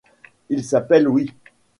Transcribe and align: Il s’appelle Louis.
Il 0.49 0.63
s’appelle 0.63 1.03
Louis. 1.03 1.31